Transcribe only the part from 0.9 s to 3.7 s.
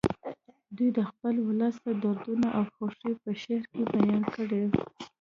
د خپل ولس دردونه او خوښۍ په شعر